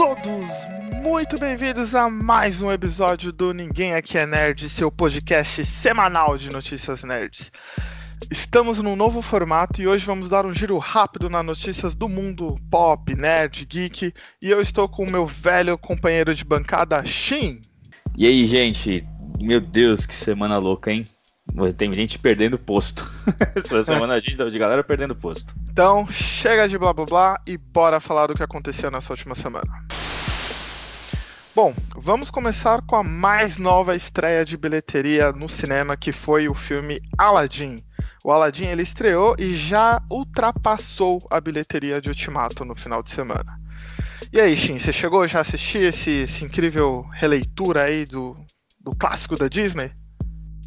todos 0.00 0.24
muito 1.02 1.38
bem-vindos 1.38 1.94
a 1.94 2.08
mais 2.08 2.62
um 2.62 2.72
episódio 2.72 3.30
do 3.30 3.52
Ninguém 3.52 3.92
Aqui 3.92 4.16
é 4.16 4.24
Nerd, 4.24 4.66
seu 4.70 4.90
podcast 4.90 5.62
semanal 5.62 6.38
de 6.38 6.50
notícias 6.50 7.04
nerds. 7.04 7.52
Estamos 8.30 8.78
num 8.78 8.96
novo 8.96 9.20
formato 9.20 9.82
e 9.82 9.86
hoje 9.86 10.06
vamos 10.06 10.30
dar 10.30 10.46
um 10.46 10.54
giro 10.54 10.78
rápido 10.78 11.28
nas 11.28 11.44
notícias 11.44 11.94
do 11.94 12.08
mundo 12.08 12.58
pop, 12.70 13.14
nerd, 13.14 13.66
geek. 13.66 14.14
E 14.42 14.48
eu 14.48 14.62
estou 14.62 14.88
com 14.88 15.04
o 15.04 15.10
meu 15.10 15.26
velho 15.26 15.76
companheiro 15.76 16.34
de 16.34 16.46
bancada, 16.46 17.04
Shin. 17.04 17.60
E 18.16 18.26
aí, 18.26 18.46
gente? 18.46 19.06
Meu 19.38 19.60
Deus, 19.60 20.06
que 20.06 20.14
semana 20.14 20.56
louca, 20.56 20.90
hein? 20.90 21.04
Tem 21.76 21.92
gente 21.92 22.18
perdendo 22.18 22.58
posto. 22.58 23.10
Essa 23.54 23.82
semana 23.82 24.20
de 24.20 24.58
galera 24.58 24.82
perdendo 24.82 25.14
posto. 25.14 25.54
Então, 25.70 26.06
chega 26.10 26.68
de 26.68 26.78
blá 26.78 26.92
blá 26.92 27.04
blá 27.04 27.40
e 27.46 27.56
bora 27.56 28.00
falar 28.00 28.28
do 28.28 28.34
que 28.34 28.42
aconteceu 28.42 28.90
nessa 28.90 29.12
última 29.12 29.34
semana. 29.34 29.70
Bom, 31.54 31.74
vamos 31.96 32.30
começar 32.30 32.80
com 32.82 32.96
a 32.96 33.02
mais 33.02 33.58
nova 33.58 33.96
estreia 33.96 34.44
de 34.44 34.56
bilheteria 34.56 35.32
no 35.32 35.48
cinema, 35.48 35.96
que 35.96 36.12
foi 36.12 36.48
o 36.48 36.54
filme 36.54 37.00
Aladdin. 37.18 37.76
O 38.24 38.30
Aladdin 38.30 38.66
ele 38.66 38.82
estreou 38.82 39.34
e 39.38 39.56
já 39.56 40.00
ultrapassou 40.10 41.18
a 41.30 41.40
bilheteria 41.40 42.00
de 42.00 42.08
Ultimato 42.08 42.64
no 42.64 42.76
final 42.76 43.02
de 43.02 43.10
semana. 43.10 43.58
E 44.32 44.40
aí, 44.40 44.56
Shin, 44.56 44.78
você 44.78 44.92
chegou 44.92 45.26
já 45.26 45.38
a 45.38 45.40
assistir 45.40 45.82
esse, 45.82 46.10
esse 46.22 46.44
incrível 46.44 47.04
releitura 47.12 47.82
aí 47.82 48.04
do, 48.04 48.36
do 48.80 48.92
clássico 48.96 49.36
da 49.36 49.48
Disney? 49.48 49.90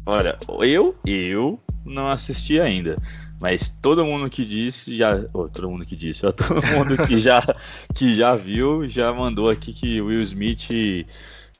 Olha, 0.06 0.36
eu, 0.60 0.94
eu 1.06 1.58
não 1.84 2.08
assisti 2.08 2.60
ainda. 2.60 2.94
Mas 3.40 3.68
todo 3.68 4.04
mundo 4.04 4.30
que 4.30 4.44
disse 4.44 4.96
já. 4.96 5.10
Oh, 5.32 5.48
todo 5.48 5.68
mundo 5.70 5.84
que 5.84 5.94
disse, 5.94 6.22
todo 6.32 6.66
mundo 6.66 7.06
que 7.06 7.18
já, 7.18 7.42
que 7.94 8.14
já 8.14 8.34
viu 8.36 8.88
já 8.88 9.12
mandou 9.12 9.50
aqui 9.50 9.72
que 9.72 10.00
Will 10.00 10.22
Smith 10.22 11.06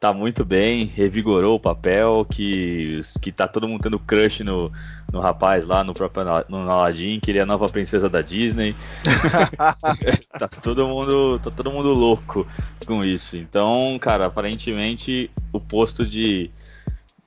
tá 0.01 0.13
muito 0.13 0.45
bem, 0.45 0.85
revigorou 0.85 1.57
o 1.57 1.61
papel, 1.61 2.27
que, 2.31 3.01
que 3.23 3.33
tá 3.33 3.49
todo 3.49 3.67
mundo 3.67 3.83
tendo 3.83 3.99
crush 3.99 4.41
no, 4.45 4.65
no 5.13 5.21
rapaz 5.21 5.65
lá, 5.65 5.83
no 5.83 5.95
próprio 5.95 6.25
no 6.49 6.59
Aladdin, 6.71 7.19
que 7.21 7.31
ele 7.31 7.39
é 7.39 7.43
a 7.43 7.47
nova 7.47 7.69
princesa 7.69 8.09
da 8.09 8.21
Disney. 8.21 8.77
tá 10.39 10.49
todo 10.49 10.87
mundo, 10.87 11.39
tá 11.39 11.51
todo 11.51 11.71
mundo 11.71 11.89
louco 11.95 12.47
com 12.87 13.05
isso. 13.05 13.37
Então, 13.37 13.99
cara, 13.99 14.27
aparentemente 14.27 15.31
o 15.53 15.61
posto 15.61 16.05
de 16.05 16.51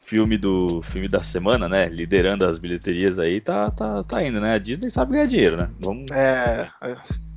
filme 0.07 0.37
do 0.37 0.81
filme 0.81 1.07
da 1.09 1.21
semana, 1.21 1.67
né? 1.67 1.89
Liderando 1.89 2.47
as 2.47 2.57
bilheterias 2.57 3.19
aí, 3.19 3.41
tá, 3.41 3.69
tá, 3.69 4.03
tá 4.05 4.23
indo, 4.23 4.39
né? 4.39 4.55
A 4.55 4.57
Disney 4.57 4.89
sabe 4.89 5.11
ganhar 5.13 5.27
dinheiro, 5.27 5.57
né? 5.57 5.69
Vamos... 5.81 6.09
É, 6.11 6.65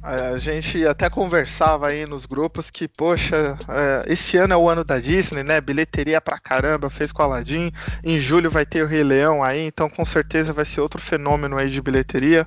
a 0.02 0.38
gente 0.38 0.86
até 0.86 1.10
conversava 1.10 1.88
aí 1.88 2.06
nos 2.06 2.24
grupos 2.24 2.70
que, 2.70 2.86
poxa, 2.86 3.56
é, 3.68 4.12
esse 4.12 4.36
ano 4.36 4.54
é 4.54 4.56
o 4.56 4.68
ano 4.68 4.84
da 4.84 5.00
Disney, 5.00 5.42
né? 5.42 5.60
Bilheteria 5.60 6.20
pra 6.20 6.38
caramba, 6.38 6.88
fez 6.88 7.10
com 7.10 7.22
Aladdin. 7.22 7.72
Em 8.04 8.20
julho 8.20 8.48
vai 8.48 8.64
ter 8.64 8.84
o 8.84 8.86
Rei 8.86 9.02
Leão 9.02 9.42
aí, 9.42 9.62
então 9.62 9.90
com 9.90 10.04
certeza 10.04 10.52
vai 10.52 10.64
ser 10.64 10.80
outro 10.80 11.00
fenômeno 11.00 11.58
aí 11.58 11.68
de 11.68 11.82
bilheteria. 11.82 12.46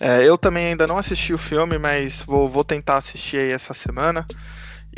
É, 0.00 0.24
eu 0.24 0.38
também 0.38 0.68
ainda 0.68 0.86
não 0.86 0.96
assisti 0.96 1.34
o 1.34 1.38
filme, 1.38 1.78
mas 1.78 2.22
vou, 2.22 2.48
vou 2.48 2.64
tentar 2.64 2.96
assistir 2.96 3.44
aí 3.44 3.52
essa 3.52 3.74
semana. 3.74 4.24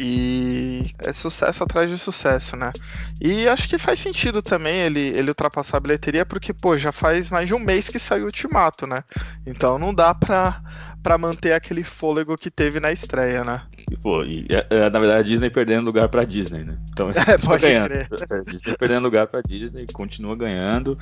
E 0.03 0.95
é 1.01 1.13
sucesso 1.13 1.63
atrás 1.63 1.91
de 1.91 1.99
sucesso, 1.99 2.57
né? 2.57 2.73
E 3.21 3.47
acho 3.47 3.69
que 3.69 3.77
faz 3.77 3.99
sentido 3.99 4.41
também 4.41 4.79
ele, 4.79 4.99
ele 4.99 5.29
ultrapassar 5.29 5.77
a 5.77 5.81
bilheteria, 5.81 6.25
porque, 6.25 6.55
pô, 6.55 6.75
já 6.79 6.91
faz 6.91 7.29
mais 7.29 7.47
de 7.47 7.55
um 7.55 7.59
mês 7.59 7.91
que 7.91 7.99
saiu 7.99 8.23
o 8.23 8.25
Ultimato, 8.25 8.87
né? 8.87 9.05
Então 9.45 9.79
não 9.79 9.93
dá 9.93 10.15
pra, 10.15 10.63
pra 11.03 11.19
manter 11.19 11.53
aquele 11.53 11.85
fôlego 11.85 12.35
que 12.37 12.51
teve 12.51 12.81
na 12.81 12.91
estreia, 12.91 13.45
né? 13.45 13.63
E, 13.91 13.97
pô, 13.97 14.25
e, 14.25 14.47
é, 14.49 14.67
é, 14.71 14.91
na 14.91 14.99
verdade 14.99 15.21
a 15.21 15.23
Disney 15.23 15.51
perdendo 15.51 15.85
lugar 15.85 16.09
pra 16.09 16.25
Disney, 16.25 16.65
né? 16.65 16.79
Então 16.91 17.11
é, 17.15 17.39
pode 17.39 17.63
ganhando. 17.63 17.89
Crer. 17.89 18.09
A 18.31 18.43
Disney 18.51 18.77
perdendo 18.77 19.05
lugar 19.05 19.27
pra 19.27 19.41
Disney, 19.41 19.87
continua 19.93 20.37
ganhando. 20.37 20.99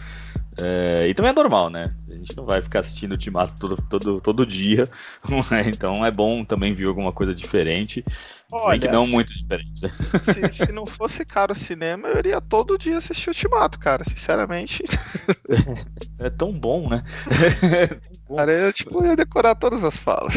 É, 0.61 1.07
e 1.09 1.15
também 1.15 1.31
é 1.31 1.35
normal, 1.35 1.71
né? 1.71 1.85
A 2.09 2.13
gente 2.13 2.37
não 2.37 2.45
vai 2.45 2.61
ficar 2.61 2.81
assistindo 2.81 3.13
o 3.13 3.15
Ultimato 3.15 3.55
todo, 3.61 3.77
todo, 3.89 4.21
todo 4.21 4.47
dia. 4.47 4.85
É? 5.51 5.69
Então 5.69 6.05
é 6.05 6.11
bom 6.11 6.45
também 6.45 6.75
ver 6.75 6.87
alguma 6.87 7.13
coisa 7.13 7.35
diferente. 7.35 8.05
Olha, 8.53 8.79
que 8.79 8.89
não 8.89 9.07
muito 9.07 9.33
diferente. 9.33 9.83
Né? 9.83 9.91
Se, 10.21 10.65
se, 10.67 10.73
não 10.73 10.85
fosse 10.85 11.25
caro 11.25 11.53
o 11.53 11.57
cinema, 11.57 12.09
eu 12.09 12.19
iria 12.19 12.41
todo 12.41 12.79
dia 12.79 12.97
assistir 12.97 13.29
o 13.29 13.33
Ultimato, 13.33 13.79
cara. 13.79 14.05
Sinceramente. 14.05 14.83
É 16.19 16.29
tão 16.29 16.53
bom, 16.53 16.89
né? 16.89 17.05
É 17.63 17.87
tão 17.87 18.21
bom. 18.27 18.37
Cara, 18.37 18.53
eu 18.53 18.73
tipo, 18.73 19.05
ia 19.05 19.17
decorar 19.17 19.55
todas 19.55 19.85
as 19.85 19.97
falas. 19.97 20.35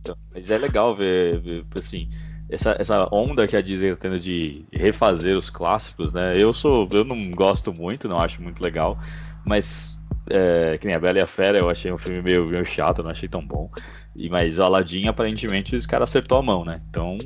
Então, 0.00 0.16
mas 0.32 0.50
é 0.50 0.58
legal 0.58 0.94
ver, 0.96 1.40
ver 1.40 1.57
assim 1.76 2.08
essa, 2.48 2.74
essa 2.78 3.02
onda 3.12 3.46
que 3.46 3.56
a 3.56 3.60
Disney 3.60 3.88
está 3.88 4.08
tendo 4.08 4.18
de 4.18 4.64
refazer 4.72 5.36
os 5.36 5.50
clássicos, 5.50 6.12
né? 6.12 6.40
Eu 6.40 6.54
sou, 6.54 6.88
eu 6.92 7.04
não 7.04 7.30
gosto 7.30 7.72
muito, 7.78 8.08
não 8.08 8.18
acho 8.18 8.42
muito 8.42 8.62
legal, 8.62 8.98
mas 9.46 9.98
é, 10.30 10.74
que 10.78 10.86
nem 10.86 10.96
a 10.96 10.98
Bela 10.98 11.18
e 11.18 11.22
a 11.22 11.26
Fera, 11.26 11.58
eu 11.58 11.68
achei 11.68 11.92
um 11.92 11.98
filme 11.98 12.22
meio, 12.22 12.48
meio 12.48 12.64
chato, 12.64 13.02
não 13.02 13.10
achei 13.10 13.28
tão 13.28 13.46
bom. 13.46 13.70
E 14.16 14.28
mas 14.30 14.58
Aladdin 14.58 15.08
aparentemente 15.08 15.76
os 15.76 15.86
caras 15.86 16.08
acertou 16.08 16.38
a 16.38 16.42
mão, 16.42 16.64
né? 16.64 16.74
Então 16.88 17.16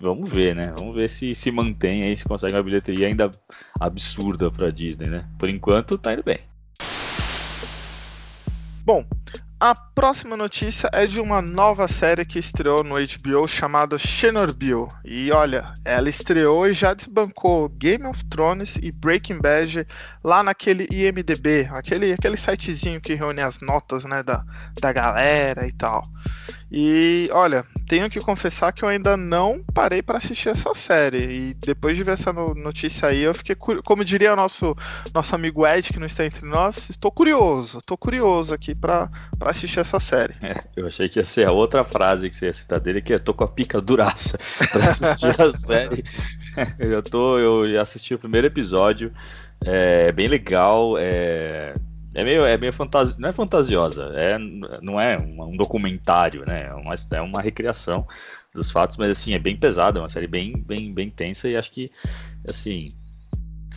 vamos 0.00 0.28
ver, 0.28 0.54
né? 0.54 0.72
Vamos 0.76 0.96
ver 0.96 1.08
se 1.08 1.32
se 1.34 1.52
mantém 1.52 2.02
aí, 2.02 2.16
se 2.16 2.24
consegue 2.24 2.54
uma 2.54 2.62
bilheteria 2.62 3.06
ainda 3.06 3.30
absurda 3.80 4.50
para 4.50 4.70
Disney, 4.70 5.08
né? 5.08 5.24
Por 5.38 5.48
enquanto 5.48 5.96
tá 5.96 6.12
indo 6.12 6.24
bem. 6.24 6.38
Bom, 8.84 9.06
a 9.60 9.74
próxima 9.94 10.36
notícia 10.36 10.90
é 10.92 11.06
de 11.06 11.20
uma 11.20 11.40
nova 11.40 11.86
série 11.86 12.24
que 12.24 12.38
estreou 12.38 12.82
no 12.82 12.96
HBO 12.96 13.46
chamada 13.46 13.96
Chernobyl. 13.98 14.88
E 15.04 15.30
olha, 15.30 15.72
ela 15.84 16.08
estreou 16.08 16.66
e 16.68 16.74
já 16.74 16.92
desbancou 16.92 17.68
Game 17.68 18.04
of 18.06 18.24
Thrones 18.26 18.76
e 18.82 18.90
Breaking 18.90 19.40
Bad 19.40 19.86
lá 20.22 20.42
naquele 20.42 20.86
IMDB, 20.90 21.68
aquele, 21.70 22.12
aquele 22.12 22.36
sitezinho 22.36 23.00
que 23.00 23.14
reúne 23.14 23.40
as 23.40 23.60
notas 23.60 24.04
né, 24.04 24.22
da, 24.22 24.44
da 24.80 24.92
galera 24.92 25.66
e 25.66 25.72
tal. 25.72 26.02
E 26.76 27.30
olha, 27.32 27.64
tenho 27.86 28.10
que 28.10 28.18
confessar 28.18 28.72
que 28.72 28.82
eu 28.82 28.88
ainda 28.88 29.16
não 29.16 29.62
parei 29.72 30.02
para 30.02 30.18
assistir 30.18 30.48
essa 30.48 30.74
série. 30.74 31.50
E 31.50 31.54
depois 31.54 31.96
de 31.96 32.02
ver 32.02 32.14
essa 32.14 32.32
notícia 32.32 33.06
aí, 33.06 33.20
eu 33.20 33.32
fiquei, 33.32 33.54
como 33.54 34.04
diria 34.04 34.32
o 34.32 34.36
nosso, 34.36 34.76
nosso 35.14 35.36
amigo 35.36 35.64
Ed, 35.64 35.92
que 35.92 36.00
não 36.00 36.06
está 36.06 36.26
entre 36.26 36.44
nós, 36.44 36.90
estou 36.90 37.12
curioso, 37.12 37.78
estou 37.78 37.96
curioso 37.96 38.52
aqui 38.52 38.74
para 38.74 39.08
assistir 39.42 39.78
essa 39.78 40.00
série. 40.00 40.34
É, 40.42 40.54
eu 40.74 40.88
achei 40.88 41.08
que 41.08 41.20
ia 41.20 41.24
ser 41.24 41.46
a 41.46 41.52
outra 41.52 41.84
frase 41.84 42.28
que 42.28 42.34
você 42.34 42.46
ia 42.46 42.52
citar 42.52 42.80
dele, 42.80 43.00
que 43.00 43.14
é 43.14 43.18
tô 43.20 43.32
com 43.32 43.44
a 43.44 43.48
pica 43.48 43.80
duraça 43.80 44.36
para 44.72 44.86
assistir 44.86 45.40
a 45.40 45.52
série. 45.52 46.04
eu, 46.80 47.00
tô, 47.02 47.38
eu 47.38 47.80
assisti 47.80 48.14
o 48.14 48.18
primeiro 48.18 48.48
episódio, 48.48 49.12
é 49.64 50.10
bem 50.10 50.26
legal, 50.26 50.98
é 50.98 51.72
é 52.14 52.24
meio, 52.24 52.44
é 52.44 52.56
meio 52.56 52.72
fantasia, 52.72 53.16
não 53.18 53.28
é 53.28 53.32
fantasiosa, 53.32 54.12
é, 54.14 54.38
não 54.80 54.94
é 55.00 55.16
um, 55.18 55.42
um 55.42 55.56
documentário, 55.56 56.44
né? 56.46 56.68
É 56.68 56.74
uma, 56.74 56.94
é 57.10 57.20
uma 57.20 57.42
recriação 57.42 58.06
dos 58.54 58.70
fatos, 58.70 58.96
mas 58.96 59.10
assim, 59.10 59.34
é 59.34 59.38
bem 59.38 59.56
pesada, 59.56 59.98
é 59.98 60.02
uma 60.02 60.08
série 60.08 60.28
bem, 60.28 60.52
bem, 60.56 60.94
bem 60.94 61.10
tensa 61.10 61.48
e 61.48 61.56
acho 61.56 61.70
que, 61.72 61.90
assim, 62.48 62.88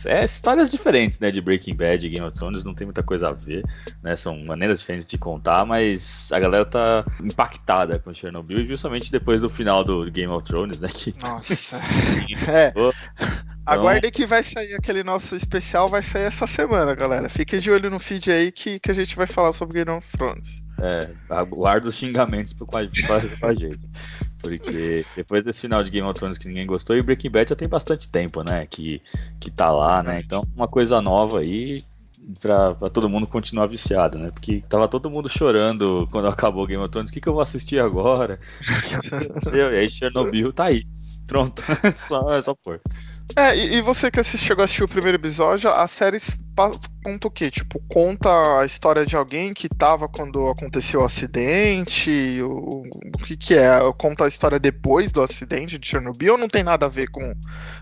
é 0.06 0.22
histórias 0.22 0.70
diferentes, 0.70 1.18
né, 1.18 1.30
de 1.30 1.40
Breaking 1.40 1.74
Bad 1.74 2.06
e 2.06 2.10
Game 2.10 2.24
of 2.24 2.36
Thrones, 2.38 2.62
não 2.62 2.74
tem 2.74 2.86
muita 2.86 3.02
coisa 3.02 3.30
a 3.30 3.32
ver, 3.32 3.64
né, 4.02 4.14
são 4.14 4.38
maneiras 4.44 4.78
diferentes 4.78 5.06
de 5.06 5.18
contar, 5.18 5.64
mas 5.66 6.30
a 6.30 6.38
galera 6.38 6.64
tá 6.64 7.04
impactada 7.20 7.98
com 7.98 8.12
Chernobyl, 8.12 8.64
justamente 8.64 9.10
depois 9.10 9.40
do 9.40 9.50
final 9.50 9.82
do 9.82 10.08
Game 10.10 10.32
of 10.32 10.44
Thrones, 10.44 10.78
né, 10.78 10.88
que... 10.88 11.12
Nossa, 11.20 11.76
é... 12.48 12.72
Então... 13.68 13.80
Aguardem 13.80 14.10
que 14.10 14.24
vai 14.24 14.42
sair 14.42 14.74
aquele 14.74 15.04
nosso 15.04 15.36
especial, 15.36 15.88
vai 15.88 16.02
sair 16.02 16.22
essa 16.22 16.46
semana, 16.46 16.94
galera. 16.94 17.28
Fiquem 17.28 17.60
de 17.60 17.70
olho 17.70 17.90
no 17.90 18.00
feed 18.00 18.32
aí 18.32 18.50
que, 18.50 18.80
que 18.80 18.90
a 18.90 18.94
gente 18.94 19.14
vai 19.14 19.26
falar 19.26 19.52
sobre 19.52 19.84
Game 19.84 19.98
of 19.98 20.08
Thrones. 20.16 20.64
É, 20.80 21.10
aguardo 21.28 21.90
os 21.90 21.94
xingamentos 21.94 22.54
com 22.54 22.64
a, 22.64 22.80
com 23.38 23.46
a 23.46 23.54
gente. 23.54 23.80
Porque 24.40 25.04
depois 25.14 25.44
desse 25.44 25.60
final 25.60 25.84
de 25.84 25.90
Game 25.90 26.08
of 26.08 26.18
Thrones 26.18 26.38
que 26.38 26.48
ninguém 26.48 26.66
gostou, 26.66 26.96
e 26.96 27.02
Breaking 27.02 27.30
Bad 27.30 27.50
já 27.50 27.56
tem 27.56 27.68
bastante 27.68 28.08
tempo, 28.08 28.42
né? 28.42 28.64
Que, 28.66 29.02
que 29.38 29.50
tá 29.50 29.70
lá, 29.70 30.02
né? 30.02 30.22
Então, 30.24 30.40
uma 30.56 30.68
coisa 30.68 31.02
nova 31.02 31.40
aí 31.40 31.84
pra, 32.40 32.74
pra 32.74 32.88
todo 32.88 33.08
mundo 33.08 33.26
continuar 33.26 33.66
viciado, 33.66 34.18
né? 34.18 34.28
Porque 34.32 34.64
tava 34.66 34.88
todo 34.88 35.10
mundo 35.10 35.28
chorando 35.28 36.08
quando 36.10 36.28
acabou 36.28 36.66
Game 36.66 36.82
of 36.82 36.90
Thrones. 36.90 37.10
O 37.10 37.12
que, 37.12 37.20
que 37.20 37.28
eu 37.28 37.34
vou 37.34 37.42
assistir 37.42 37.80
agora? 37.80 38.40
e 39.52 39.60
aí 39.60 39.90
Chernobyl 39.90 40.54
tá 40.54 40.66
aí. 40.66 40.84
Pronto, 41.26 41.62
só, 41.92 42.32
é 42.32 42.40
só 42.40 42.54
pôr. 42.54 42.80
É, 43.36 43.56
e, 43.56 43.76
e, 43.76 43.82
você 43.82 44.10
que 44.10 44.22
chegou 44.22 44.62
a 44.62 44.64
assistir 44.64 44.84
o 44.84 44.88
primeiro 44.88 45.16
episódio, 45.16 45.70
a 45.70 45.86
série 45.86 46.18
conta 47.04 47.28
o 47.28 47.30
quê? 47.30 47.50
Tipo, 47.50 47.80
conta 47.88 48.28
a 48.60 48.66
história 48.66 49.06
de 49.06 49.14
alguém 49.14 49.54
que 49.54 49.68
tava 49.68 50.08
quando 50.08 50.48
aconteceu 50.48 51.00
o 51.00 51.04
acidente? 51.04 52.42
O, 52.42 52.82
o 52.82 53.24
que 53.24 53.36
que 53.36 53.54
é? 53.54 53.78
Conta 53.96 54.24
a 54.24 54.28
história 54.28 54.58
depois 54.58 55.12
do 55.12 55.22
acidente 55.22 55.78
de 55.78 55.86
Chernobyl 55.86 56.32
ou 56.32 56.38
não 56.38 56.48
tem 56.48 56.64
nada 56.64 56.86
a 56.86 56.88
ver 56.88 57.08
com, 57.08 57.32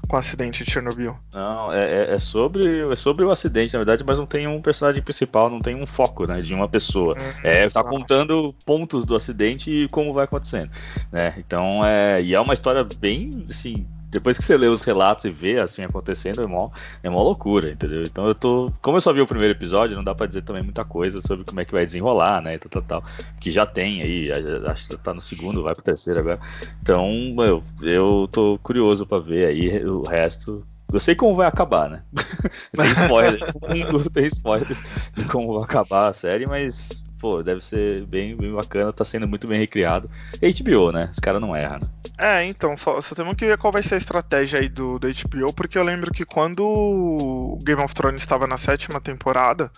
com 0.06 0.16
o 0.16 0.18
acidente 0.18 0.62
de 0.62 0.70
Chernobyl? 0.70 1.16
Não, 1.32 1.72
é, 1.72 1.94
é, 1.94 2.14
é 2.14 2.18
sobre, 2.18 2.92
é 2.92 2.96
sobre 2.96 3.24
o 3.24 3.30
acidente, 3.30 3.72
na 3.72 3.78
verdade, 3.78 4.04
mas 4.06 4.18
não 4.18 4.26
tem 4.26 4.46
um 4.46 4.60
personagem 4.60 5.02
principal, 5.02 5.48
não 5.48 5.58
tem 5.58 5.74
um 5.74 5.86
foco, 5.86 6.26
né, 6.26 6.42
de 6.42 6.52
uma 6.52 6.68
pessoa. 6.68 7.16
Uhum, 7.16 7.40
é, 7.42 7.68
tá, 7.70 7.82
tá 7.82 7.88
contando 7.88 8.54
pontos 8.66 9.06
do 9.06 9.16
acidente 9.16 9.70
e 9.70 9.88
como 9.88 10.12
vai 10.12 10.24
acontecendo, 10.24 10.70
né? 11.10 11.34
Então, 11.38 11.84
é, 11.84 12.22
e 12.22 12.34
é 12.34 12.40
uma 12.40 12.52
história 12.52 12.86
bem, 13.00 13.30
assim, 13.48 13.86
depois 14.16 14.38
que 14.38 14.44
você 14.44 14.56
lê 14.56 14.66
os 14.66 14.80
relatos 14.80 15.26
e 15.26 15.30
vê 15.30 15.58
assim 15.58 15.84
acontecendo, 15.84 16.42
é 16.42 16.46
mó, 16.46 16.70
é 17.02 17.10
mó 17.10 17.22
loucura, 17.22 17.70
entendeu? 17.70 18.00
Então 18.00 18.26
eu 18.26 18.34
tô. 18.34 18.72
Como 18.80 18.96
eu 18.96 19.00
só 19.00 19.12
vi 19.12 19.20
o 19.20 19.26
primeiro 19.26 19.52
episódio, 19.52 19.94
não 19.94 20.02
dá 20.02 20.14
pra 20.14 20.26
dizer 20.26 20.40
também 20.40 20.62
muita 20.62 20.86
coisa 20.86 21.20
sobre 21.20 21.44
como 21.44 21.60
é 21.60 21.66
que 21.66 21.72
vai 21.72 21.84
desenrolar, 21.84 22.40
né? 22.40 22.52
Tal, 22.56 22.70
tal, 22.70 22.82
tal. 22.82 23.10
Que 23.38 23.50
já 23.50 23.66
tem 23.66 24.00
aí, 24.00 24.32
acho 24.66 24.88
que 24.88 24.96
tá 24.96 25.12
no 25.12 25.20
segundo, 25.20 25.62
vai 25.62 25.74
pro 25.74 25.82
terceiro 25.82 26.18
agora. 26.18 26.40
Então, 26.80 27.02
eu, 27.44 27.62
eu 27.82 28.26
tô 28.32 28.58
curioso 28.62 29.06
pra 29.06 29.18
ver 29.18 29.44
aí 29.44 29.84
o 29.84 30.00
resto. 30.00 30.66
Eu 30.90 31.00
sei 31.00 31.14
como 31.14 31.34
vai 31.34 31.46
acabar, 31.46 31.90
né? 31.90 32.02
tem 32.74 32.90
spoilers, 32.92 33.52
tem 34.14 34.26
spoilers 34.26 34.80
de 35.12 35.26
como 35.26 35.58
vai 35.58 35.64
acabar 35.64 36.08
a 36.08 36.12
série, 36.14 36.46
mas 36.46 37.04
pô, 37.26 37.42
deve 37.42 37.60
ser 37.60 38.06
bem, 38.06 38.36
bem 38.36 38.52
bacana, 38.52 38.92
tá 38.92 39.04
sendo 39.04 39.26
muito 39.26 39.48
bem 39.48 39.58
recriado. 39.58 40.08
HBO, 40.40 40.92
né? 40.92 41.08
Os 41.10 41.18
caras 41.18 41.40
não 41.40 41.56
erram, 41.56 41.80
né? 41.80 41.88
É, 42.18 42.44
então, 42.44 42.76
só, 42.76 43.00
só 43.00 43.14
temos 43.16 43.34
que 43.34 43.44
ver 43.44 43.58
qual 43.58 43.72
vai 43.72 43.82
ser 43.82 43.96
a 43.96 43.98
estratégia 43.98 44.60
aí 44.60 44.68
do, 44.68 44.98
do 44.98 45.08
HBO, 45.08 45.52
porque 45.52 45.76
eu 45.76 45.82
lembro 45.82 46.12
que 46.12 46.24
quando 46.24 46.60
o 46.60 47.58
Game 47.64 47.82
of 47.82 47.92
Thrones 47.94 48.22
estava 48.22 48.46
na 48.46 48.56
sétima 48.56 49.00
temporada, 49.00 49.70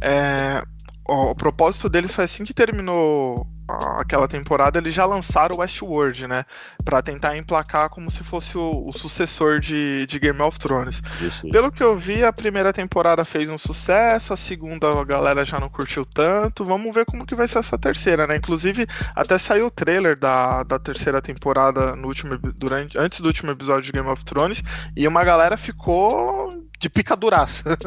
é, 0.00 0.62
o, 1.08 1.30
o 1.30 1.34
propósito 1.34 1.88
deles 1.88 2.14
foi 2.14 2.24
assim 2.24 2.44
que 2.44 2.54
terminou 2.54 3.46
aquela 3.98 4.28
temporada, 4.28 4.78
eles 4.78 4.94
já 4.94 5.04
lançaram 5.04 5.58
Westworld, 5.58 6.26
né? 6.26 6.44
Pra 6.84 7.02
tentar 7.02 7.36
emplacar 7.36 7.88
como 7.88 8.10
se 8.10 8.22
fosse 8.24 8.56
o, 8.56 8.84
o 8.86 8.92
sucessor 8.92 9.60
de, 9.60 10.06
de, 10.06 10.18
Game 10.18 10.40
of 10.40 10.58
Thrones. 10.58 11.02
Isso, 11.20 11.46
isso. 11.46 11.48
Pelo 11.48 11.70
que 11.70 11.82
eu 11.82 11.94
vi, 11.94 12.24
a 12.24 12.32
primeira 12.32 12.72
temporada 12.72 13.24
fez 13.24 13.48
um 13.48 13.58
sucesso, 13.58 14.32
a 14.32 14.36
segunda 14.36 14.90
a 14.90 15.04
galera 15.04 15.44
já 15.44 15.58
não 15.58 15.68
curtiu 15.68 16.04
tanto. 16.04 16.64
Vamos 16.64 16.94
ver 16.94 17.04
como 17.04 17.26
que 17.26 17.34
vai 17.34 17.46
ser 17.46 17.58
essa 17.58 17.78
terceira, 17.78 18.26
né? 18.26 18.36
Inclusive, 18.36 18.86
até 19.14 19.38
saiu 19.38 19.66
o 19.66 19.70
trailer 19.70 20.16
da, 20.16 20.62
da 20.62 20.78
terceira 20.78 21.20
temporada 21.20 21.94
no 21.96 22.08
último, 22.08 22.36
durante, 22.38 22.98
antes 22.98 23.20
do 23.20 23.26
último 23.26 23.52
episódio 23.52 23.82
de 23.82 23.92
Game 23.92 24.08
of 24.08 24.24
Thrones, 24.24 24.62
e 24.96 25.06
uma 25.06 25.24
galera 25.24 25.56
ficou 25.56 26.41
de 26.82 26.90
picaduraça. 26.90 27.78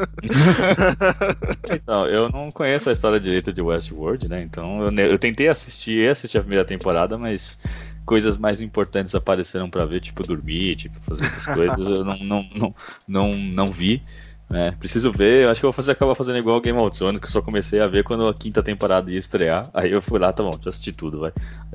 então, 1.70 2.06
eu 2.08 2.30
não 2.30 2.48
conheço 2.48 2.88
a 2.88 2.92
história 2.92 3.20
direita 3.20 3.52
de 3.52 3.60
Westworld, 3.60 4.26
né? 4.26 4.42
Então 4.42 4.82
eu, 4.82 4.90
eu 5.06 5.18
tentei 5.18 5.48
assistir, 5.48 6.08
assistir 6.08 6.38
a 6.38 6.40
primeira 6.40 6.64
temporada, 6.64 7.18
mas 7.18 7.58
coisas 8.06 8.38
mais 8.38 8.62
importantes 8.62 9.14
apareceram 9.14 9.68
para 9.68 9.84
ver, 9.84 10.00
tipo 10.00 10.26
dormir, 10.26 10.76
tipo 10.76 10.98
fazer 11.06 11.24
outras 11.24 11.44
coisas, 11.76 11.98
eu 11.98 12.04
não, 12.04 12.16
não, 12.18 12.48
não, 12.54 12.74
não, 13.06 13.34
não 13.36 13.66
vi. 13.66 14.02
Né? 14.48 14.70
Preciso 14.78 15.12
ver, 15.12 15.42
eu 15.42 15.50
acho 15.50 15.60
que 15.60 15.66
eu 15.66 15.70
vou 15.70 15.76
fazer, 15.76 15.92
acabar 15.92 16.14
fazendo 16.14 16.38
igual 16.38 16.60
Game 16.60 16.78
of 16.78 16.96
Thrones, 16.96 17.18
que 17.18 17.26
eu 17.26 17.30
só 17.30 17.42
comecei 17.42 17.80
a 17.80 17.86
ver 17.86 18.02
quando 18.02 18.26
a 18.26 18.32
quinta 18.32 18.62
temporada 18.62 19.10
ia 19.10 19.18
estrear. 19.18 19.64
Aí 19.74 19.90
eu 19.90 20.00
fui 20.00 20.18
lá, 20.18 20.32
tá 20.32 20.42
bom, 20.42 20.50
deixa 20.50 20.66
eu 20.66 20.70
assistir 20.70 20.92
tudo, 20.92 21.18
vai. 21.18 21.32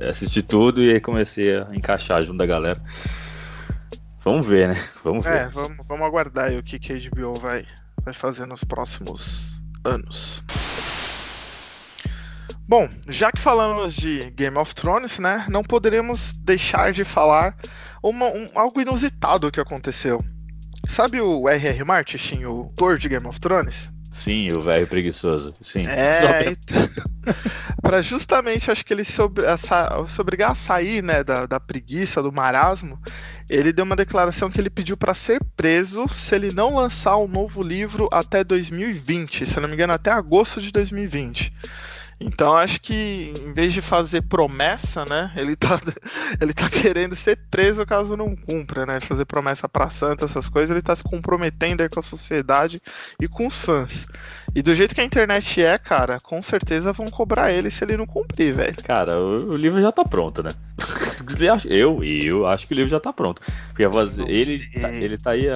Assisti 0.08 0.42
tudo 0.42 0.82
e 0.82 0.90
aí 0.90 1.00
comecei 1.00 1.54
a 1.54 1.68
encaixar 1.72 2.20
junto 2.22 2.38
da 2.38 2.46
galera. 2.46 2.80
Vamos 4.24 4.46
ver, 4.46 4.68
né? 4.68 4.74
Vamos 5.02 5.24
ver. 5.24 5.32
É, 5.32 5.48
vamos, 5.48 5.86
vamos 5.86 6.06
aguardar 6.06 6.52
o 6.52 6.62
que, 6.62 6.78
que 6.78 6.92
a 6.92 6.96
HBO 6.96 7.32
vai, 7.34 7.66
vai 8.04 8.14
fazer 8.14 8.46
nos 8.46 8.62
próximos 8.62 9.60
anos. 9.84 10.42
Bom, 12.68 12.88
já 13.08 13.30
que 13.30 13.40
falamos 13.40 13.94
de 13.94 14.30
Game 14.30 14.56
of 14.56 14.74
Thrones, 14.74 15.18
né? 15.18 15.44
Não 15.50 15.62
poderíamos 15.62 16.32
deixar 16.38 16.92
de 16.92 17.04
falar 17.04 17.56
uma, 18.02 18.26
um, 18.26 18.46
algo 18.54 18.80
inusitado 18.80 19.50
que 19.50 19.60
aconteceu. 19.60 20.18
Sabe 20.88 21.20
o 21.20 21.48
R.R. 21.48 21.84
Martin, 21.84 22.44
o 22.44 22.62
autor 22.62 22.98
de 22.98 23.08
Game 23.08 23.26
of 23.26 23.38
Thrones? 23.40 23.91
Sim, 24.12 24.52
o 24.52 24.60
velho 24.60 24.86
preguiçoso. 24.86 25.54
Sim. 25.62 25.86
É, 25.86 26.50
então, 26.50 26.86
para 27.80 28.02
justamente, 28.04 28.70
acho 28.70 28.84
que 28.84 28.92
ele 28.92 29.04
se, 29.04 29.20
ob 29.22 29.40
se 30.04 30.20
obrigar 30.20 30.50
a 30.50 30.54
sair 30.54 31.02
né, 31.02 31.24
da, 31.24 31.46
da 31.46 31.58
preguiça, 31.58 32.22
do 32.22 32.30
marasmo, 32.30 33.00
ele 33.48 33.72
deu 33.72 33.86
uma 33.86 33.96
declaração 33.96 34.50
que 34.50 34.60
ele 34.60 34.68
pediu 34.68 34.98
para 34.98 35.14
ser 35.14 35.42
preso 35.56 36.06
se 36.12 36.34
ele 36.34 36.52
não 36.52 36.74
lançar 36.74 37.16
um 37.16 37.26
novo 37.26 37.62
livro 37.62 38.06
até 38.12 38.44
2020, 38.44 39.46
se 39.46 39.56
eu 39.56 39.62
não 39.62 39.68
me 39.68 39.74
engano, 39.74 39.94
até 39.94 40.10
agosto 40.10 40.60
de 40.60 40.70
2020. 40.70 41.50
Então 42.24 42.56
acho 42.56 42.80
que 42.80 43.32
em 43.42 43.52
vez 43.52 43.72
de 43.72 43.82
fazer 43.82 44.22
promessa, 44.26 45.04
né, 45.04 45.32
ele 45.36 45.56
tá, 45.56 45.80
ele 46.40 46.54
tá 46.54 46.68
querendo 46.70 47.16
ser 47.16 47.38
preso 47.50 47.84
caso 47.84 48.16
não 48.16 48.36
cumpra, 48.36 48.86
né? 48.86 49.00
Fazer 49.00 49.24
promessa 49.24 49.68
para 49.68 49.90
santa, 49.90 50.24
essas 50.24 50.48
coisas, 50.48 50.70
ele 50.70 50.82
tá 50.82 50.94
se 50.94 51.02
comprometendo 51.02 51.82
aí 51.82 51.88
com 51.88 52.00
a 52.00 52.02
sociedade 52.02 52.78
e 53.20 53.26
com 53.26 53.46
os 53.46 53.60
fãs. 53.60 54.04
E 54.54 54.62
do 54.62 54.74
jeito 54.74 54.94
que 54.94 55.00
a 55.00 55.04
internet 55.04 55.62
é, 55.62 55.76
cara, 55.78 56.18
com 56.22 56.40
certeza 56.40 56.92
vão 56.92 57.10
cobrar 57.10 57.50
ele 57.50 57.70
se 57.70 57.84
ele 57.84 57.96
não 57.96 58.06
cumprir, 58.06 58.54
velho. 58.54 58.74
Cara, 58.84 59.22
o, 59.22 59.50
o, 59.50 59.56
livro 59.56 59.82
já 59.82 59.90
tá 59.90 60.04
pronto, 60.04 60.42
né? 60.42 60.50
eu, 61.68 62.04
eu 62.04 62.46
acho 62.46 62.68
que 62.68 62.74
o 62.74 62.76
livro 62.76 62.90
já 62.90 63.00
tá 63.00 63.12
pronto. 63.12 63.40
Porque 63.68 63.82
ele, 64.28 64.70
tá, 64.70 64.90
ele 64.90 65.18
tá 65.18 65.30
aí, 65.32 65.46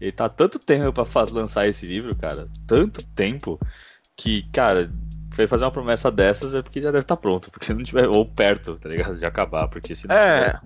ele 0.00 0.12
tá 0.12 0.28
tanto 0.28 0.58
tempo 0.58 0.92
para 0.92 1.30
lançar 1.32 1.66
esse 1.66 1.86
livro, 1.86 2.14
cara, 2.16 2.48
tanto 2.66 3.04
tempo 3.06 3.58
que, 4.16 4.42
cara, 4.52 4.90
foi 5.34 5.46
fazer 5.46 5.64
uma 5.64 5.70
promessa 5.70 6.10
dessas 6.10 6.54
é 6.54 6.62
porque 6.62 6.80
já 6.80 6.90
deve 6.90 7.04
estar 7.04 7.16
tá 7.16 7.20
pronto, 7.20 7.50
porque 7.50 7.66
se 7.66 7.74
não 7.74 7.82
tiver 7.82 8.08
ou 8.08 8.24
perto, 8.26 8.76
tá 8.76 8.88
ligado, 8.88 9.16
de 9.16 9.24
acabar, 9.24 9.68
porque 9.68 9.94
se 9.94 10.06
não 10.08 10.14
é. 10.14 10.50
Tiver, 10.50 10.60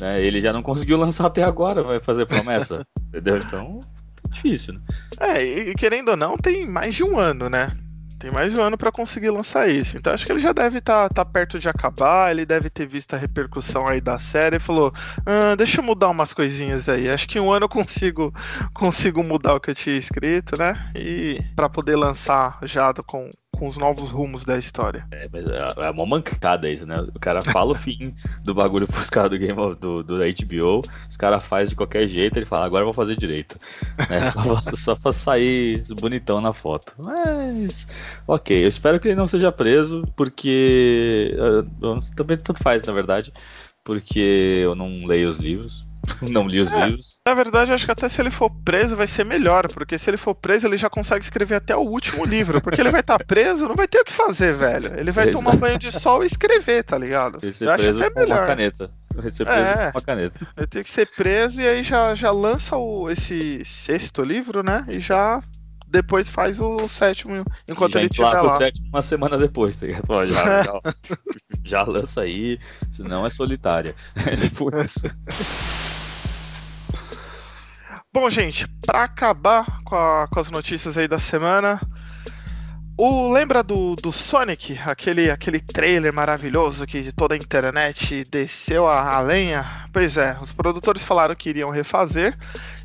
né, 0.00 0.22
ele 0.22 0.40
já 0.40 0.52
não 0.52 0.62
conseguiu 0.62 0.98
lançar 0.98 1.26
até 1.26 1.42
agora, 1.42 1.82
vai 1.82 2.00
fazer 2.00 2.26
promessa, 2.26 2.86
entendeu? 3.08 3.36
Então, 3.36 3.80
difícil, 4.30 4.74
né? 4.74 4.80
É, 5.20 5.42
e 5.42 5.74
querendo 5.74 6.10
ou 6.10 6.16
não, 6.16 6.36
tem 6.36 6.66
mais 6.66 6.94
de 6.94 7.02
um 7.02 7.18
ano, 7.18 7.48
né? 7.48 7.66
Tem 8.18 8.30
mais 8.30 8.52
de 8.52 8.58
um 8.58 8.62
ano 8.62 8.78
para 8.78 8.90
conseguir 8.90 9.30
lançar 9.30 9.68
isso. 9.68 9.96
Então 9.96 10.12
acho 10.12 10.24
que 10.24 10.32
ele 10.32 10.40
já 10.40 10.52
deve 10.52 10.78
estar 10.78 11.08
tá, 11.08 11.16
tá 11.16 11.24
perto 11.24 11.58
de 11.58 11.68
acabar. 11.68 12.30
Ele 12.30 12.46
deve 12.46 12.70
ter 12.70 12.86
visto 12.88 13.14
a 13.14 13.18
repercussão 13.18 13.86
aí 13.86 14.00
da 14.00 14.18
série 14.18 14.56
e 14.56 14.60
falou: 14.60 14.92
ah, 15.24 15.54
deixa 15.54 15.80
eu 15.80 15.84
mudar 15.84 16.08
umas 16.08 16.32
coisinhas 16.32 16.88
aí. 16.88 17.08
Acho 17.08 17.28
que 17.28 17.38
em 17.38 17.42
um 17.42 17.52
ano 17.52 17.64
eu 17.64 17.68
consigo, 17.68 18.32
consigo 18.72 19.22
mudar 19.22 19.54
o 19.54 19.60
que 19.60 19.70
eu 19.70 19.74
tinha 19.74 19.96
escrito, 19.96 20.56
né? 20.58 20.90
E 20.98 21.38
para 21.54 21.68
poder 21.68 21.96
lançar 21.96 22.58
já 22.62 22.92
com, 23.06 23.28
com 23.56 23.66
os 23.66 23.76
novos 23.76 24.10
rumos 24.10 24.44
da 24.44 24.58
história. 24.58 25.06
É, 25.10 25.24
mas 25.32 25.46
é, 25.46 25.86
é 25.86 25.90
uma 25.90 26.06
mancada 26.06 26.70
isso, 26.70 26.86
né? 26.86 26.96
O 27.14 27.18
cara 27.18 27.40
fala 27.40 27.72
o 27.72 27.74
fim 27.76 28.14
do 28.42 28.54
bagulho 28.54 28.86
pros 28.86 29.10
caras 29.10 29.30
do 29.30 29.38
Game 29.38 29.58
of, 29.58 29.76
do, 29.80 30.02
do 30.02 30.16
HBO, 30.16 30.80
os 31.08 31.16
caras 31.16 31.44
fazem 31.44 31.70
de 31.70 31.76
qualquer 31.76 32.06
jeito, 32.06 32.38
ele 32.38 32.46
fala, 32.46 32.66
agora 32.66 32.82
eu 32.82 32.86
vou 32.86 32.94
fazer 32.94 33.16
direito. 33.16 33.58
Né? 34.08 34.24
Só, 34.30 34.42
pra, 34.42 34.60
só 34.60 34.94
pra 34.94 35.12
sair 35.12 35.82
bonitão 36.00 36.40
na 36.40 36.52
foto. 36.52 36.94
Mas, 37.04 37.86
ok, 38.26 38.64
eu 38.64 38.68
espero 38.68 39.00
que 39.00 39.08
ele 39.08 39.14
não 39.14 39.28
seja 39.28 39.50
preso, 39.50 40.06
porque. 40.16 41.34
Também 42.14 42.36
tanto 42.36 42.62
faz, 42.62 42.84
na 42.84 42.92
verdade, 42.92 43.32
porque 43.86 44.58
eu 44.58 44.74
não 44.74 44.92
leio 45.06 45.28
os 45.28 45.38
livros. 45.38 45.80
Não 46.30 46.46
li 46.46 46.60
os 46.60 46.72
é, 46.72 46.86
livros. 46.86 47.20
Na 47.26 47.34
verdade, 47.34 47.72
acho 47.72 47.84
que 47.84 47.90
até 47.90 48.08
se 48.08 48.22
ele 48.22 48.30
for 48.30 48.48
preso 48.48 48.94
vai 48.94 49.08
ser 49.08 49.26
melhor, 49.26 49.68
porque 49.72 49.98
se 49.98 50.08
ele 50.08 50.16
for 50.16 50.36
preso, 50.36 50.64
ele 50.64 50.76
já 50.76 50.88
consegue 50.88 51.24
escrever 51.24 51.56
até 51.56 51.74
o 51.74 51.80
último 51.80 52.24
livro. 52.24 52.60
Porque 52.60 52.80
ele 52.80 52.92
vai 52.92 53.00
estar 53.00 53.18
tá 53.18 53.24
preso, 53.26 53.66
não 53.66 53.74
vai 53.74 53.88
ter 53.88 53.98
o 53.98 54.04
que 54.04 54.12
fazer, 54.12 54.54
velho. 54.54 54.96
Ele 54.96 55.10
vai 55.10 55.32
tomar 55.32 55.56
banho 55.56 55.76
de 55.80 55.90
sol 55.90 56.22
e 56.22 56.28
escrever, 56.28 56.84
tá 56.84 56.96
ligado? 56.96 57.38
Ele 57.42 57.50
ser 57.50 57.68
Eu 57.68 57.74
preso 57.74 57.98
acho 57.98 58.08
até 58.08 58.20
melhor. 58.20 58.38
uma 58.38 58.46
caneta. 58.46 58.90
Vai 59.16 59.30
ser 59.30 59.44
preso 59.46 59.60
é, 59.60 59.90
com 59.90 59.98
uma 59.98 60.04
caneta. 60.04 60.46
Ele 60.56 60.66
tem 60.68 60.82
que 60.84 60.90
ser 60.90 61.08
preso 61.08 61.60
e 61.60 61.66
aí 61.66 61.82
já, 61.82 62.14
já 62.14 62.30
lança 62.30 62.76
o, 62.76 63.10
esse 63.10 63.64
sexto 63.64 64.22
livro, 64.22 64.62
né? 64.62 64.84
E 64.88 65.00
já 65.00 65.42
depois 65.86 66.28
faz 66.28 66.60
o 66.60 66.88
sétimo 66.88 67.44
enquanto 67.68 67.92
já 67.92 68.00
ele 68.00 68.08
estiver 68.08 68.30
lá. 68.30 68.42
o 68.42 68.58
sétimo 68.58 68.88
uma 68.88 69.02
semana 69.02 69.38
depois, 69.38 69.76
tá 69.76 69.86
ligado? 69.86 70.24
Já, 70.24 70.62
já, 70.62 70.80
já 71.64 71.82
lança 71.82 72.22
aí, 72.22 72.58
senão 72.90 73.24
é 73.24 73.30
solitária. 73.30 73.94
É 74.26 74.34
tipo 74.34 74.70
isso. 74.80 75.06
Bom, 78.12 78.28
gente, 78.30 78.66
para 78.84 79.04
acabar 79.04 79.82
com, 79.84 79.94
a, 79.94 80.26
com, 80.26 80.40
as 80.40 80.50
notícias 80.50 80.96
aí 80.96 81.06
da 81.06 81.18
semana, 81.18 81.78
o 82.96 83.30
lembra 83.30 83.62
do, 83.62 83.94
do 83.94 84.10
Sonic, 84.10 84.78
aquele, 84.86 85.30
aquele 85.30 85.60
trailer 85.60 86.14
maravilhoso 86.14 86.86
que 86.86 87.12
toda 87.12 87.34
a 87.34 87.38
internet 87.38 88.24
desceu 88.30 88.88
a, 88.88 89.16
a 89.16 89.20
lenha? 89.20 89.86
Pois 89.92 90.16
é, 90.16 90.34
os 90.40 90.50
produtores 90.50 91.04
falaram 91.04 91.34
que 91.34 91.50
iriam 91.50 91.68
refazer 91.68 92.36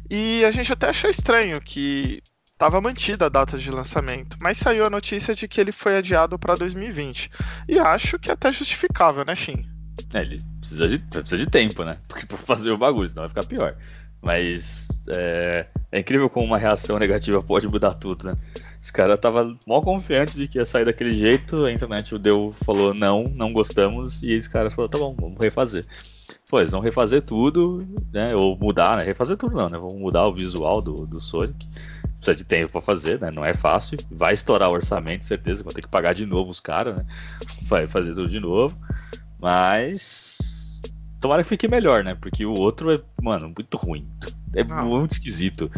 e 0.10 0.44
a 0.44 0.52
gente 0.52 0.74
até 0.74 0.90
achou 0.90 1.10
estranho 1.10 1.62
que 1.62 2.22
estava 2.62 2.80
mantida 2.80 3.26
a 3.26 3.30
data 3.30 3.58
de 3.58 3.72
lançamento, 3.72 4.38
mas 4.40 4.60
saiu 4.60 4.86
a 4.86 4.90
notícia 4.90 5.34
de 5.34 5.48
que 5.48 5.60
ele 5.60 5.72
foi 5.72 5.98
adiado 5.98 6.38
para 6.38 6.54
2020. 6.54 7.32
E 7.68 7.80
acho 7.80 8.20
que 8.20 8.30
é 8.30 8.34
até 8.34 8.52
justificável, 8.52 9.26
né, 9.26 9.34
Shin? 9.36 9.66
É, 10.14 10.22
ele 10.22 10.38
precisa 10.60 10.88
de, 10.88 11.00
precisa 11.00 11.38
de 11.38 11.50
tempo, 11.50 11.84
né? 11.84 11.98
Porque 12.08 12.24
pra 12.28 12.38
fazer 12.38 12.70
o 12.70 12.78
bagulho, 12.78 13.10
senão 13.10 13.24
vai 13.24 13.30
ficar 13.30 13.46
pior. 13.46 13.76
Mas 14.22 14.90
é, 15.10 15.66
é, 15.92 16.00
incrível 16.00 16.30
como 16.30 16.46
uma 16.46 16.60
reação 16.60 17.00
negativa 17.00 17.42
pode 17.42 17.68
mudar 17.68 17.96
tudo, 17.96 18.28
né? 18.28 18.38
Esse 18.80 18.94
cara 18.94 19.18
tava 19.18 19.58
mal 19.68 19.82
confiante 19.82 20.38
de 20.38 20.48
que 20.48 20.60
ia 20.60 20.66
sair 20.66 20.86
daquele 20.86 21.12
jeito, 21.12 21.66
a 21.66 21.72
internet 21.72 22.16
deu, 22.20 22.54
falou 22.64 22.94
não, 22.94 23.24
não 23.34 23.52
gostamos, 23.52 24.22
e 24.22 24.34
esse 24.34 24.48
cara 24.48 24.70
falou, 24.70 24.88
tá 24.88 25.00
bom, 25.00 25.16
vamos 25.20 25.42
refazer. 25.42 25.84
Pô, 26.48 26.60
eles 26.60 26.72
vão 26.72 26.80
refazer 26.80 27.24
tudo, 27.24 27.88
né? 28.14 28.36
Ou 28.36 28.56
mudar, 28.56 28.98
né? 28.98 29.04
Refazer 29.04 29.36
tudo 29.36 29.56
não, 29.56 29.66
né? 29.66 29.80
Vão 29.80 29.98
mudar 29.98 30.28
o 30.28 30.34
visual 30.34 30.80
do, 30.80 31.08
do 31.08 31.20
Sonic. 31.20 31.68
Precisa 32.22 32.36
de 32.36 32.44
tempo 32.44 32.72
para 32.72 32.82
fazer, 32.82 33.20
né? 33.20 33.32
Não 33.36 33.44
é 33.44 33.52
fácil. 33.52 33.98
Vai 34.12 34.36
estourar 34.36 34.70
o 34.70 34.74
orçamento, 34.74 35.26
certeza. 35.26 35.64
Vão 35.64 35.74
ter 35.74 35.82
que 35.82 35.88
pagar 35.88 36.14
de 36.14 36.24
novo 36.24 36.52
os 36.52 36.60
caras, 36.60 37.02
né? 37.02 37.08
Vai 37.66 37.84
fazer 37.84 38.14
tudo 38.14 38.30
de 38.30 38.40
novo. 38.40 38.78
Mas. 39.40 40.80
Tomara 41.20 41.42
que 41.42 41.50
fique 41.50 41.68
melhor, 41.68 42.04
né? 42.04 42.12
Porque 42.22 42.46
o 42.46 42.52
outro 42.52 42.92
é, 42.92 42.96
mano, 43.20 43.48
muito 43.48 43.76
ruim. 43.76 44.08
É 44.56 44.64
não. 44.64 44.86
muito 44.86 45.14
esquisito. 45.14 45.72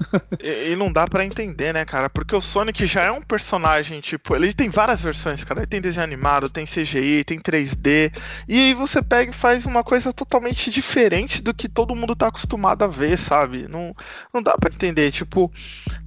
E, 0.42 0.72
e, 0.72 0.76
não 0.76 0.92
dá 0.92 1.06
para 1.06 1.24
entender, 1.24 1.72
né, 1.72 1.84
cara? 1.84 2.10
Porque 2.10 2.34
o 2.34 2.40
Sonic 2.40 2.86
já 2.86 3.02
é 3.02 3.10
um 3.10 3.22
personagem, 3.22 4.00
tipo, 4.00 4.34
ele 4.34 4.52
tem 4.52 4.70
várias 4.70 5.00
versões, 5.00 5.44
cara. 5.44 5.60
Ele 5.60 5.66
tem 5.66 5.80
desenho 5.80 6.04
animado, 6.04 6.50
tem 6.50 6.64
CGI, 6.64 7.24
tem 7.24 7.38
3D. 7.38 8.12
E 8.48 8.58
aí 8.58 8.74
você 8.74 9.00
pega 9.02 9.30
e 9.30 9.34
faz 9.34 9.64
uma 9.66 9.84
coisa 9.84 10.12
totalmente 10.12 10.70
diferente 10.70 11.42
do 11.42 11.54
que 11.54 11.68
todo 11.68 11.94
mundo 11.94 12.16
tá 12.16 12.28
acostumado 12.28 12.82
a 12.82 12.86
ver, 12.86 13.16
sabe? 13.16 13.68
Não, 13.70 13.94
não 14.34 14.42
dá 14.42 14.54
para 14.54 14.72
entender. 14.72 15.12
Tipo, 15.12 15.50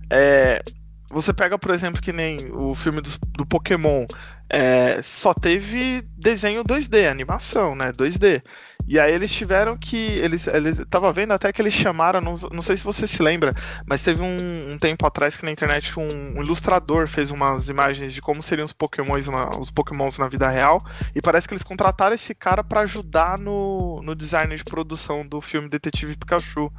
é, 0.10 0.62
você 1.10 1.34
pega, 1.34 1.58
por 1.58 1.72
exemplo, 1.72 2.02
que 2.02 2.12
nem 2.12 2.52
o 2.52 2.76
filme 2.76 3.02
do, 3.02 3.10
do 3.38 3.46
Pokémon. 3.46 4.06
É, 4.50 5.02
só 5.02 5.34
teve 5.34 6.04
desenho 6.18 6.64
2D, 6.64 7.10
animação, 7.10 7.76
né? 7.76 7.92
2D. 7.92 8.44
E 8.88 9.00
aí 9.00 9.14
eles 9.14 9.32
tiveram 9.32 9.78
que. 9.78 9.98
Eles, 9.98 10.48
eles 10.48 10.84
tava 10.90 11.12
vendo 11.12 11.34
até 11.34 11.52
que 11.52 11.62
eles 11.62 11.74
chamaram, 11.74 12.22
não, 12.22 12.38
não 12.52 12.62
sei 12.62 12.78
se 12.78 12.84
você 12.84 13.08
se 13.08 13.22
lembra, 13.22 13.52
mas 13.86 14.04
teve 14.04 14.22
um, 14.22 14.74
um 14.74 14.78
tempo 14.78 15.06
atrás 15.06 15.36
que 15.36 15.46
na 15.46 15.52
internet 15.52 16.00
um, 16.00 16.06
um, 16.38 16.42
ilustrador 16.42 17.08
fez 17.08 17.32
umas 17.32 17.70
imagens 17.70 18.14
de 18.14 18.22
como 18.22 18.44
seriam 18.44 18.66
os 18.66 18.74
pokémons, 18.74 19.28
na, 19.28 19.50
os 19.60 19.72
pokémons 19.72 20.18
na 20.18 20.28
vida 20.28 20.48
real. 20.48 20.78
E 21.16 21.22
parece 21.22 21.48
que 21.48 21.54
eles 21.54 21.64
contrataram 21.64 22.14
esse 22.14 22.36
cara 22.36 22.64
para 22.64 22.82
ajudar 22.82 23.40
no, 23.40 24.02
no 24.04 24.16
design 24.16 24.56
de 24.56 24.64
produção 24.64 25.26
do 25.26 25.42
filme 25.42 25.70
Detetive 25.70 26.16
Pikachu. 26.16 26.72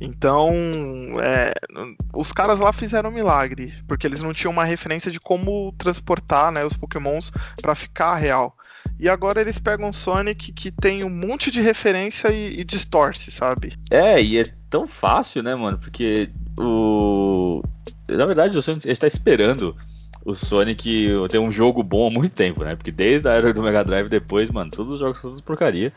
Então, 0.00 0.52
é, 1.20 1.52
os 2.14 2.32
caras 2.32 2.60
lá 2.60 2.72
fizeram 2.72 3.10
um 3.10 3.12
milagre, 3.12 3.72
porque 3.86 4.06
eles 4.06 4.22
não 4.22 4.32
tinham 4.32 4.52
uma 4.52 4.64
referência 4.64 5.10
de 5.10 5.18
como 5.18 5.72
transportar 5.78 6.52
né, 6.52 6.64
os 6.64 6.76
pokémons 6.76 7.32
para 7.60 7.74
ficar 7.74 8.14
real. 8.16 8.54
E 8.98 9.08
agora 9.08 9.40
eles 9.40 9.58
pegam 9.58 9.92
Sonic 9.92 10.52
que 10.52 10.70
tem 10.70 11.04
um 11.04 11.10
monte 11.10 11.50
de 11.50 11.60
referência 11.60 12.28
e, 12.28 12.60
e 12.60 12.64
distorce, 12.64 13.30
sabe? 13.30 13.76
É, 13.90 14.22
e 14.22 14.38
é 14.38 14.44
tão 14.68 14.86
fácil, 14.86 15.42
né, 15.42 15.54
mano? 15.54 15.78
Porque 15.78 16.30
o. 16.58 17.62
Na 18.08 18.26
verdade, 18.26 18.56
o 18.56 18.62
Sonic 18.62 18.88
está 18.88 19.06
esperando 19.06 19.76
o 20.24 20.34
Sonic 20.34 21.08
ter 21.30 21.38
um 21.38 21.50
jogo 21.50 21.82
bom 21.82 22.08
há 22.08 22.10
muito 22.10 22.32
tempo, 22.32 22.62
né? 22.62 22.76
Porque 22.76 22.92
desde 22.92 23.28
a 23.28 23.32
era 23.32 23.52
do 23.52 23.62
Mega 23.62 23.82
Drive 23.82 24.08
depois, 24.08 24.50
mano, 24.50 24.70
todos 24.70 24.94
os 24.94 25.00
jogos 25.00 25.16
são 25.16 25.30
todos 25.30 25.40
porcaria. 25.40 25.92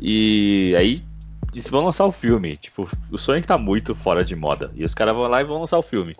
E 0.00 0.74
aí 0.76 1.00
eles 1.52 1.70
vão 1.70 1.84
lançar 1.84 2.04
o 2.04 2.12
filme. 2.12 2.56
Tipo, 2.56 2.88
o 3.10 3.18
Sonic 3.18 3.46
tá 3.46 3.56
muito 3.56 3.94
fora 3.94 4.24
de 4.24 4.34
moda. 4.34 4.72
E 4.74 4.84
os 4.84 4.94
caras 4.94 5.14
vão 5.14 5.28
lá 5.28 5.40
e 5.40 5.44
vão 5.44 5.60
lançar 5.60 5.78
o 5.78 5.82
filme. 5.82 6.12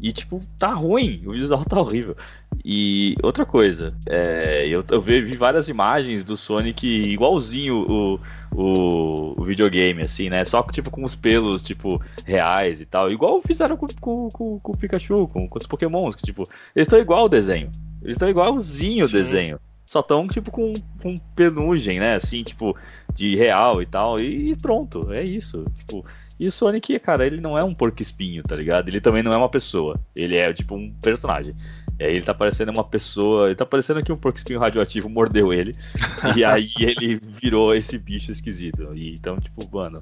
E, 0.00 0.12
tipo, 0.12 0.42
tá 0.58 0.74
ruim, 0.74 1.22
o 1.26 1.32
visual 1.32 1.64
tá 1.64 1.80
horrível. 1.80 2.16
E 2.64 3.14
outra 3.22 3.46
coisa, 3.46 3.94
é, 4.08 4.66
eu, 4.66 4.84
eu 4.90 5.00
vi, 5.00 5.22
várias 5.36 5.68
imagens 5.68 6.24
do 6.24 6.36
Sonic 6.36 6.86
igualzinho 6.86 7.86
o, 7.88 8.20
o, 8.52 9.40
o, 9.40 9.44
videogame, 9.44 10.02
assim, 10.02 10.28
né? 10.28 10.44
Só 10.44 10.62
tipo 10.64 10.90
com 10.90 11.04
os 11.04 11.14
pelos, 11.14 11.62
tipo, 11.62 12.02
reais 12.24 12.80
e 12.80 12.86
tal. 12.86 13.10
Igual 13.10 13.40
fizeram 13.40 13.76
com, 13.76 13.86
com, 14.00 14.28
com, 14.28 14.58
com 14.58 14.72
o 14.72 14.76
Pikachu, 14.76 15.28
com, 15.28 15.48
com 15.48 15.58
os 15.58 15.66
Pokémons, 15.66 16.14
que, 16.16 16.24
tipo, 16.24 16.42
eles 16.74 16.86
estão 16.86 16.98
igual 16.98 17.26
o 17.26 17.28
desenho. 17.28 17.70
Eles 18.02 18.16
estão 18.16 18.28
igualzinho 18.28 19.06
o 19.06 19.10
desenho. 19.10 19.58
Só 19.86 20.02
tão, 20.02 20.26
tipo, 20.26 20.50
com, 20.50 20.72
com 21.00 21.14
penugem, 21.36 22.00
né? 22.00 22.16
Assim, 22.16 22.42
tipo, 22.42 22.76
de 23.14 23.36
real 23.36 23.80
e 23.80 23.86
tal. 23.86 24.18
E, 24.18 24.50
e 24.50 24.56
pronto, 24.56 25.12
é 25.12 25.22
isso. 25.22 25.64
Tipo, 25.78 26.04
e 26.38 26.46
o 26.46 26.50
Sonic, 26.50 26.98
cara, 26.98 27.26
ele 27.26 27.40
não 27.40 27.56
é 27.56 27.64
um 27.64 27.74
porco 27.74 28.02
espinho, 28.02 28.42
tá 28.42 28.54
ligado? 28.54 28.88
Ele 28.88 29.00
também 29.00 29.22
não 29.22 29.32
é 29.32 29.36
uma 29.36 29.48
pessoa. 29.48 29.98
Ele 30.14 30.36
é 30.36 30.52
tipo 30.52 30.74
um 30.74 30.92
personagem. 31.00 31.54
E 31.98 32.04
aí 32.04 32.14
ele 32.16 32.24
tá 32.24 32.34
parecendo 32.34 32.72
uma 32.72 32.84
pessoa. 32.84 33.46
Ele 33.46 33.54
tá 33.54 33.64
parecendo 33.64 34.02
que 34.02 34.12
um 34.12 34.16
porco 34.16 34.36
espinho 34.36 34.60
radioativo 34.60 35.08
mordeu 35.08 35.52
ele. 35.52 35.72
e 36.36 36.44
aí 36.44 36.70
ele 36.78 37.18
virou 37.40 37.74
esse 37.74 37.96
bicho 37.98 38.30
esquisito. 38.30 38.94
E 38.94 39.14
então, 39.14 39.38
tipo, 39.40 39.68
mano. 39.74 39.98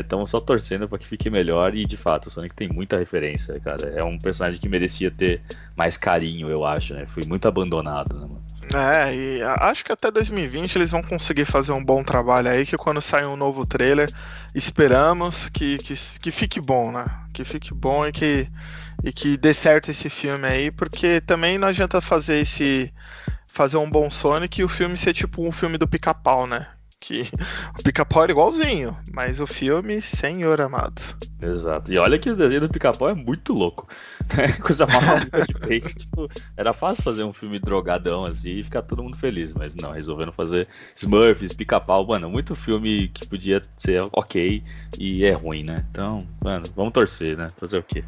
Estamos 0.00 0.28
é, 0.28 0.32
só 0.32 0.40
torcendo 0.40 0.88
para 0.88 0.98
que 0.98 1.06
fique 1.06 1.30
melhor 1.30 1.74
e 1.76 1.84
de 1.84 1.96
fato 1.96 2.26
o 2.26 2.30
Sonic 2.30 2.54
tem 2.54 2.68
muita 2.68 2.98
referência, 2.98 3.58
cara. 3.60 3.88
É 3.94 4.02
um 4.02 4.18
personagem 4.18 4.58
que 4.60 4.68
merecia 4.68 5.10
ter 5.10 5.40
mais 5.76 5.96
carinho, 5.96 6.50
eu 6.50 6.64
acho, 6.64 6.94
né? 6.94 7.06
Foi 7.06 7.24
muito 7.24 7.46
abandonado, 7.46 8.14
né, 8.14 8.20
mano? 8.22 8.42
É, 8.72 9.14
e 9.14 9.42
acho 9.42 9.84
que 9.84 9.92
até 9.92 10.10
2020 10.10 10.76
eles 10.76 10.90
vão 10.90 11.02
conseguir 11.02 11.44
fazer 11.44 11.72
um 11.72 11.84
bom 11.84 12.02
trabalho 12.04 12.48
aí, 12.48 12.64
que 12.64 12.76
quando 12.76 13.00
sair 13.00 13.26
um 13.26 13.36
novo 13.36 13.66
trailer, 13.66 14.08
esperamos 14.54 15.48
que, 15.48 15.76
que, 15.78 15.94
que 15.94 16.30
fique 16.30 16.60
bom, 16.60 16.90
né? 16.90 17.04
Que 17.32 17.44
fique 17.44 17.72
bom 17.72 18.06
e 18.06 18.12
que, 18.12 18.48
e 19.04 19.12
que 19.12 19.36
dê 19.36 19.52
certo 19.52 19.90
esse 19.90 20.08
filme 20.08 20.46
aí, 20.46 20.70
porque 20.70 21.20
também 21.20 21.58
não 21.58 21.68
adianta 21.68 22.00
fazer 22.00 22.40
esse. 22.40 22.92
fazer 23.52 23.76
um 23.76 23.90
bom 23.90 24.08
Sonic 24.10 24.60
e 24.60 24.64
o 24.64 24.68
filme 24.68 24.96
ser 24.96 25.14
tipo 25.14 25.46
um 25.46 25.52
filme 25.52 25.76
do 25.76 25.88
pica-pau, 25.88 26.46
né? 26.46 26.66
Que 27.00 27.22
o 27.78 27.82
pica-pau 27.82 28.24
era 28.24 28.32
igualzinho, 28.32 28.96
mas 29.14 29.40
o 29.40 29.46
filme, 29.46 30.02
senhor 30.02 30.60
amado. 30.60 31.00
Exato. 31.40 31.90
E 31.90 31.96
olha 31.96 32.18
que 32.18 32.28
o 32.28 32.36
desenho 32.36 32.60
do 32.60 32.68
pica-pau 32.68 33.08
é 33.08 33.14
muito 33.14 33.54
louco. 33.54 33.88
Né? 34.36 34.52
Coisa 34.60 34.86
maluca. 34.86 35.46
Tipo, 35.96 36.28
era 36.56 36.74
fácil 36.74 37.02
fazer 37.02 37.24
um 37.24 37.32
filme 37.32 37.58
drogadão 37.58 38.26
assim 38.26 38.58
e 38.58 38.64
ficar 38.64 38.82
todo 38.82 39.02
mundo 39.02 39.16
feliz, 39.16 39.54
mas 39.54 39.74
não, 39.74 39.92
resolveram 39.92 40.30
fazer 40.30 40.68
Smurfs, 40.94 41.54
pica-pau, 41.54 42.06
mano, 42.06 42.28
muito 42.28 42.54
filme 42.54 43.08
que 43.08 43.26
podia 43.26 43.60
ser 43.76 44.04
ok 44.12 44.62
e 44.98 45.24
é 45.24 45.32
ruim, 45.32 45.64
né? 45.64 45.76
Então, 45.90 46.18
mano, 46.44 46.64
vamos 46.76 46.92
torcer, 46.92 47.36
né? 47.36 47.46
Fazer 47.58 47.78
o 47.78 47.82
quê? 47.82 48.04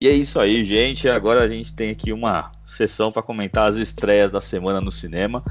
E 0.00 0.08
é 0.08 0.12
isso 0.12 0.40
aí, 0.40 0.64
gente. 0.64 1.08
Agora 1.08 1.42
a 1.42 1.48
gente 1.48 1.74
tem 1.74 1.90
aqui 1.90 2.12
uma 2.12 2.50
sessão 2.76 3.08
para 3.08 3.22
comentar 3.22 3.68
as 3.68 3.76
estreias 3.76 4.30
da 4.30 4.40
semana 4.40 4.80
no 4.80 4.90
cinema. 4.90 5.42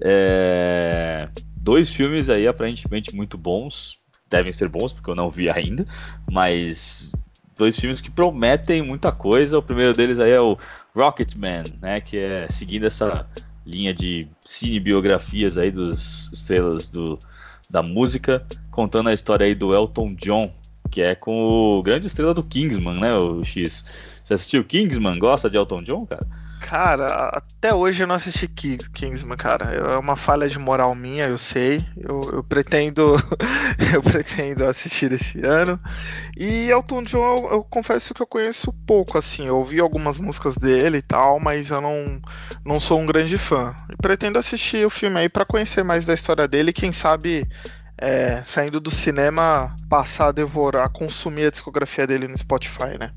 É... 0.00 1.28
Dois 1.56 1.90
filmes 1.90 2.28
aí 2.28 2.46
aparentemente 2.46 3.14
muito 3.14 3.38
bons. 3.38 4.00
Devem 4.28 4.52
ser 4.52 4.68
bons, 4.68 4.92
porque 4.92 5.10
eu 5.10 5.14
não 5.14 5.30
vi 5.30 5.48
ainda. 5.50 5.86
Mas 6.30 7.12
dois 7.56 7.78
filmes 7.78 8.00
que 8.00 8.10
prometem 8.10 8.82
muita 8.82 9.12
coisa. 9.12 9.58
O 9.58 9.62
primeiro 9.62 9.94
deles 9.94 10.18
aí 10.18 10.32
é 10.32 10.40
o 10.40 10.58
Rocketman, 10.94 11.62
né? 11.80 12.00
Que 12.00 12.18
é 12.18 12.46
seguindo 12.48 12.86
essa 12.86 13.26
linha 13.64 13.94
de 13.94 14.28
cinebiografias 14.40 15.56
aí 15.56 15.70
dos 15.70 16.32
estrelas 16.32 16.88
do, 16.88 17.18
da 17.70 17.82
música, 17.82 18.44
contando 18.70 19.08
a 19.08 19.14
história 19.14 19.46
aí 19.46 19.54
do 19.54 19.74
Elton 19.74 20.14
John, 20.14 20.52
que 20.90 21.00
é 21.00 21.14
com 21.14 21.48
o 21.48 21.82
grande 21.82 22.06
estrela 22.06 22.34
do 22.34 22.42
Kingsman, 22.42 23.00
né, 23.00 23.16
o 23.16 23.44
X. 23.44 23.84
Você 24.22 24.34
assistiu 24.34 24.64
Kingsman? 24.64 25.18
Gosta 25.18 25.48
de 25.48 25.56
Elton 25.56 25.82
John, 25.82 26.06
cara? 26.06 26.24
Cara, 26.62 27.28
até 27.28 27.74
hoje 27.74 28.04
eu 28.04 28.06
não 28.06 28.14
assisti 28.14 28.46
Kingsman, 28.46 29.36
cara. 29.36 29.74
É 29.74 29.98
uma 29.98 30.16
falha 30.16 30.48
de 30.48 30.58
moral 30.58 30.94
minha, 30.94 31.26
eu 31.26 31.36
sei. 31.36 31.84
Eu, 31.96 32.20
eu 32.32 32.44
pretendo 32.44 33.16
eu 33.92 34.00
pretendo 34.00 34.64
assistir 34.64 35.12
esse 35.12 35.44
ano. 35.44 35.78
E 36.36 36.70
Elton 36.70 37.02
John, 37.02 37.34
eu, 37.34 37.50
eu, 37.50 37.64
confesso 37.64 38.14
que 38.14 38.22
eu 38.22 38.26
conheço 38.26 38.72
pouco, 38.86 39.18
assim. 39.18 39.48
Eu 39.48 39.58
ouvi 39.58 39.80
algumas 39.80 40.18
músicas 40.18 40.56
dele 40.56 40.98
e 40.98 41.02
tal, 41.02 41.40
mas 41.40 41.70
eu 41.70 41.80
não, 41.80 42.22
não 42.64 42.80
sou 42.80 43.00
um 43.00 43.06
grande 43.06 43.36
fã. 43.36 43.74
E 43.90 43.96
pretendo 43.96 44.38
assistir 44.38 44.86
o 44.86 44.90
filme 44.90 45.18
aí 45.18 45.28
para 45.28 45.44
conhecer 45.44 45.82
mais 45.82 46.06
da 46.06 46.14
história 46.14 46.46
dele 46.46 46.72
quem 46.72 46.92
sabe 46.92 47.46
é, 47.98 48.42
saindo 48.44 48.80
do 48.80 48.90
cinema, 48.90 49.74
passar 49.90 50.28
a 50.28 50.32
devorar, 50.32 50.88
consumir 50.90 51.46
a 51.46 51.50
discografia 51.50 52.06
dele 52.06 52.28
no 52.28 52.38
Spotify, 52.38 52.96
né? 52.98 53.12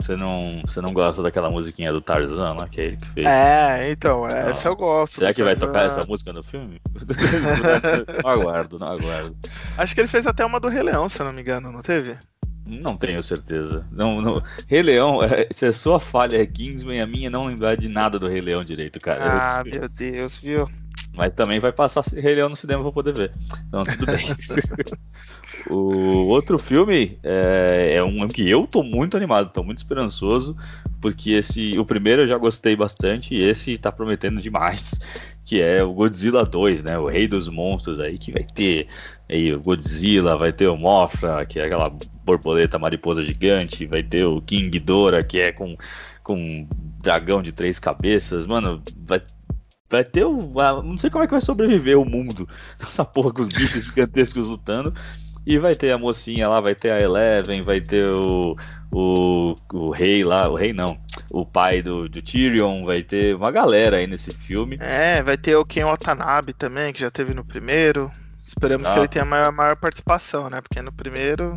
Você 0.00 0.16
não, 0.16 0.62
você 0.64 0.80
não 0.80 0.92
gosta 0.92 1.22
daquela 1.22 1.50
musiquinha 1.50 1.90
do 1.90 2.00
Tarzan 2.00 2.54
lá, 2.54 2.68
que 2.68 2.80
é 2.80 2.84
ele 2.84 2.96
que 2.96 3.08
fez? 3.08 3.26
É, 3.26 3.90
então, 3.90 4.26
essa 4.26 4.68
não. 4.68 4.72
eu 4.72 4.78
gosto. 4.78 5.16
Será 5.16 5.34
que 5.34 5.42
vai 5.42 5.56
tocar 5.56 5.86
essa 5.86 6.04
música 6.06 6.32
no 6.32 6.42
filme? 6.42 6.80
não 8.22 8.30
aguardo, 8.30 8.76
não 8.78 8.92
aguardo. 8.92 9.36
Acho 9.76 9.94
que 9.94 10.00
ele 10.00 10.08
fez 10.08 10.26
até 10.26 10.44
uma 10.46 10.60
do 10.60 10.68
Rei 10.68 10.82
Leão, 10.82 11.08
se 11.08 11.22
não 11.22 11.32
me 11.32 11.40
engano, 11.42 11.72
não 11.72 11.82
teve? 11.82 12.16
Não 12.64 12.96
tenho 12.96 13.22
certeza. 13.22 13.86
Não, 13.90 14.20
não... 14.20 14.42
Rei 14.66 14.82
Leão, 14.82 15.22
é, 15.22 15.42
se 15.50 15.66
a 15.66 15.72
sua 15.72 15.98
falha 15.98 16.40
é 16.40 16.46
Kingsman, 16.46 17.00
a 17.00 17.06
minha 17.06 17.30
não 17.30 17.46
lembrar 17.46 17.76
de 17.76 17.88
nada 17.88 18.18
do 18.18 18.28
Rei 18.28 18.40
Leão 18.40 18.62
direito, 18.62 19.00
cara. 19.00 19.24
Ah, 19.26 19.62
eu... 19.64 19.80
meu 19.80 19.88
Deus, 19.88 20.38
viu? 20.38 20.68
Mas 21.18 21.34
também 21.34 21.58
vai 21.58 21.72
passar 21.72 22.04
Rei 22.14 22.36
Leão 22.36 22.48
no 22.48 22.54
cinema 22.54 22.80
pra 22.80 22.92
poder 22.92 23.12
ver. 23.12 23.32
Então, 23.66 23.82
tudo 23.82 24.06
bem. 24.06 24.24
o 25.68 26.28
outro 26.28 26.56
filme 26.56 27.18
é, 27.24 27.94
é, 27.94 28.04
um 28.04 28.24
que 28.28 28.48
eu 28.48 28.68
tô 28.68 28.84
muito 28.84 29.16
animado, 29.16 29.52
tô 29.52 29.64
muito 29.64 29.78
esperançoso, 29.78 30.56
porque 31.00 31.32
esse 31.32 31.76
o 31.76 31.84
primeiro 31.84 32.22
eu 32.22 32.26
já 32.28 32.38
gostei 32.38 32.76
bastante 32.76 33.34
e 33.34 33.40
esse 33.40 33.76
tá 33.76 33.90
prometendo 33.90 34.40
demais. 34.40 35.00
que 35.44 35.60
é 35.60 35.82
o 35.82 35.92
Godzilla 35.92 36.44
2, 36.44 36.84
né? 36.84 36.96
O 36.98 37.08
Rei 37.08 37.26
dos 37.26 37.48
Monstros 37.48 37.98
aí, 37.98 38.12
que 38.12 38.30
vai 38.30 38.44
ter 38.44 38.86
aí 39.28 39.52
o 39.52 39.60
Godzilla, 39.60 40.36
vai 40.36 40.52
ter 40.52 40.68
o 40.68 40.76
Mothra, 40.76 41.44
que 41.46 41.58
é 41.58 41.64
aquela 41.64 41.90
borboleta 42.22 42.78
mariposa 42.78 43.24
gigante, 43.24 43.86
vai 43.86 44.04
ter 44.04 44.24
o 44.24 44.40
King 44.40 44.68
Ghidorah, 44.68 45.22
que 45.22 45.40
é 45.40 45.50
com, 45.50 45.76
com 46.22 46.34
um 46.36 46.68
dragão 47.02 47.42
de 47.42 47.50
três 47.50 47.80
cabeças, 47.80 48.46
mano, 48.46 48.80
vai 49.06 49.20
vai 49.90 50.04
ter 50.04 50.24
o. 50.24 50.52
Não 50.82 50.98
sei 50.98 51.10
como 51.10 51.24
é 51.24 51.26
que 51.26 51.32
vai 51.32 51.40
sobreviver 51.40 51.98
o 51.98 52.04
mundo. 52.04 52.48
Essa 52.80 53.04
porra 53.04 53.32
com 53.32 53.42
os 53.42 53.48
bichos 53.48 53.84
gigantescos 53.84 54.46
lutando. 54.46 54.92
E 55.46 55.58
vai 55.58 55.74
ter 55.74 55.92
a 55.92 55.98
mocinha 55.98 56.46
lá, 56.46 56.60
vai 56.60 56.74
ter 56.74 56.90
a 56.90 57.00
Eleven, 57.00 57.62
vai 57.62 57.80
ter 57.80 58.04
o, 58.04 58.54
o, 58.92 59.54
o 59.72 59.90
rei 59.90 60.22
lá, 60.22 60.46
o 60.46 60.54
rei 60.54 60.74
não, 60.74 60.98
o 61.32 61.46
pai 61.46 61.80
do, 61.80 62.06
do 62.06 62.20
Tyrion, 62.20 62.84
vai 62.84 63.00
ter 63.00 63.34
uma 63.34 63.50
galera 63.50 63.96
aí 63.96 64.06
nesse 64.06 64.30
filme. 64.36 64.76
É, 64.78 65.22
vai 65.22 65.38
ter 65.38 65.56
o 65.56 65.64
Ken 65.64 65.84
Watanabe 65.84 66.52
também, 66.52 66.92
que 66.92 67.00
já 67.00 67.10
teve 67.10 67.32
no 67.32 67.46
primeiro. 67.46 68.10
Esperamos 68.46 68.90
ah. 68.90 68.92
que 68.92 68.98
ele 68.98 69.08
tenha 69.08 69.24
maior, 69.24 69.50
maior 69.50 69.76
participação, 69.76 70.48
né? 70.52 70.60
Porque 70.60 70.82
no 70.82 70.92
primeiro 70.92 71.54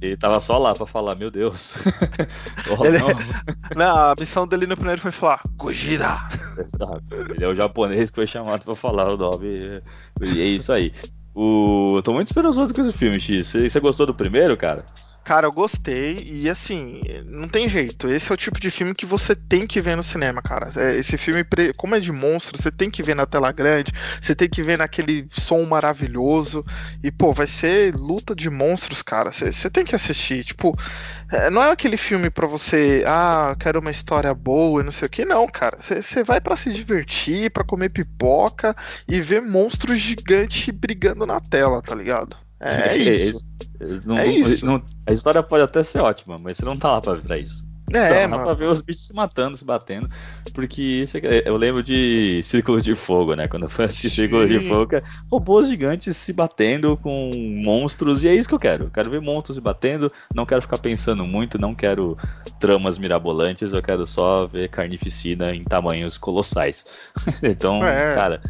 ele 0.00 0.16
tava 0.16 0.38
só 0.40 0.58
lá 0.58 0.74
pra 0.74 0.86
falar, 0.86 1.18
meu 1.18 1.30
Deus. 1.30 1.76
oh, 2.78 2.84
ele... 2.84 2.98
não. 3.76 3.96
a 3.96 4.14
missão 4.18 4.46
dele 4.46 4.66
no 4.66 4.76
primeiro 4.76 5.00
foi 5.00 5.10
falar, 5.10 5.40
Gojira! 5.56 6.18
Exato. 6.58 7.32
Ele 7.34 7.44
é 7.44 7.48
o 7.48 7.54
japonês 7.54 8.10
que 8.10 8.16
foi 8.16 8.26
chamado 8.26 8.62
pra 8.62 8.76
falar 8.76 9.12
o 9.12 9.16
nome. 9.16 9.72
E 10.22 10.40
é 10.40 10.44
isso 10.44 10.72
aí. 10.72 10.90
O... 11.34 11.96
Eu 11.96 12.02
tô 12.02 12.12
muito 12.12 12.28
esperançoso 12.28 12.74
com 12.74 12.80
esse 12.80 12.92
filme, 12.92 13.20
X. 13.20 13.52
Você 13.52 13.80
gostou 13.80 14.06
do 14.06 14.14
primeiro, 14.14 14.56
cara? 14.56 14.84
Cara, 15.26 15.48
eu 15.48 15.50
gostei 15.50 16.14
e 16.24 16.48
assim, 16.48 17.00
não 17.24 17.48
tem 17.48 17.68
jeito. 17.68 18.08
Esse 18.08 18.30
é 18.30 18.34
o 18.34 18.36
tipo 18.36 18.60
de 18.60 18.70
filme 18.70 18.94
que 18.94 19.04
você 19.04 19.34
tem 19.34 19.66
que 19.66 19.80
ver 19.80 19.96
no 19.96 20.02
cinema, 20.02 20.40
cara. 20.40 20.68
É, 20.76 20.96
esse 20.96 21.18
filme, 21.18 21.44
como 21.76 21.96
é 21.96 22.00
de 22.00 22.12
monstro, 22.12 22.56
você 22.56 22.70
tem 22.70 22.88
que 22.88 23.02
ver 23.02 23.16
na 23.16 23.26
tela 23.26 23.50
grande, 23.50 23.92
você 24.20 24.36
tem 24.36 24.48
que 24.48 24.62
ver 24.62 24.78
naquele 24.78 25.26
som 25.32 25.64
maravilhoso. 25.64 26.64
E, 27.02 27.10
pô, 27.10 27.32
vai 27.32 27.48
ser 27.48 27.92
luta 27.96 28.36
de 28.36 28.48
monstros, 28.48 29.02
cara. 29.02 29.32
Você, 29.32 29.68
tem 29.68 29.84
que 29.84 29.96
assistir. 29.96 30.44
Tipo, 30.44 30.70
é, 31.32 31.50
não 31.50 31.60
é 31.60 31.72
aquele 31.72 31.96
filme 31.96 32.30
pra 32.30 32.46
você, 32.48 33.02
ah, 33.04 33.56
quero 33.58 33.80
uma 33.80 33.90
história 33.90 34.32
boa 34.32 34.80
e 34.80 34.84
não 34.84 34.92
sei 34.92 35.08
o 35.08 35.10
que, 35.10 35.24
não, 35.24 35.44
cara. 35.46 35.78
Você 35.80 36.22
vai 36.22 36.40
para 36.40 36.54
se 36.54 36.70
divertir, 36.72 37.50
para 37.50 37.64
comer 37.64 37.88
pipoca 37.88 38.76
e 39.08 39.20
ver 39.20 39.42
monstros 39.42 39.98
gigantes 39.98 40.72
brigando 40.72 41.26
na 41.26 41.40
tela, 41.40 41.82
tá 41.82 41.96
ligado? 41.96 42.45
É, 42.60 42.88
é 42.88 43.12
isso. 43.12 43.46
Não, 44.06 44.18
é 44.18 44.26
isso. 44.26 44.64
Não, 44.64 44.82
a 45.06 45.12
história 45.12 45.42
pode 45.42 45.62
até 45.62 45.82
ser 45.82 46.00
ótima, 46.00 46.36
mas 46.42 46.56
você 46.56 46.64
não 46.64 46.76
tá 46.76 46.92
lá 46.92 47.00
pra, 47.02 47.16
pra 47.16 47.38
isso. 47.38 47.66
É, 47.92 48.26
não, 48.26 48.38
dá 48.38 48.44
pra 48.44 48.54
ver 48.54 48.68
os 48.68 48.80
bichos 48.80 49.06
se 49.06 49.14
matando, 49.14 49.56
se 49.56 49.64
batendo. 49.64 50.08
Porque 50.52 50.82
isso 50.82 51.18
é, 51.18 51.42
eu 51.44 51.56
lembro 51.56 51.82
de 51.82 52.42
Círculo 52.42 52.82
de 52.82 52.94
Fogo, 52.94 53.34
né? 53.34 53.46
Quando 53.46 53.64
eu 53.64 53.68
fui 53.68 53.84
assistir. 53.84 54.10
Círculo 54.10 54.46
de 54.46 54.60
Fogo, 54.60 54.96
é 54.96 55.02
robôs 55.30 55.68
gigantes 55.68 56.16
se 56.16 56.32
batendo 56.32 56.96
com 56.96 57.28
monstros, 57.62 58.24
e 58.24 58.28
é 58.28 58.34
isso 58.34 58.48
que 58.48 58.54
eu 58.54 58.58
quero. 58.58 58.84
Eu 58.84 58.90
quero 58.90 59.10
ver 59.10 59.20
monstros 59.20 59.56
se 59.56 59.60
batendo, 59.60 60.08
não 60.34 60.44
quero 60.44 60.62
ficar 60.62 60.78
pensando 60.78 61.24
muito, 61.24 61.58
não 61.58 61.74
quero 61.74 62.16
tramas 62.58 62.98
mirabolantes, 62.98 63.72
eu 63.72 63.82
quero 63.82 64.04
só 64.04 64.46
ver 64.46 64.68
carnificina 64.68 65.54
em 65.54 65.62
tamanhos 65.62 66.18
colossais. 66.18 66.84
então, 67.42 67.86
é. 67.86 68.14
cara, 68.14 68.40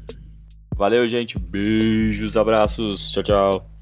Valeu, 0.75 1.07
gente. 1.07 1.37
Beijos, 1.37 2.37
abraços. 2.37 3.11
Tchau, 3.11 3.23
tchau. 3.23 3.78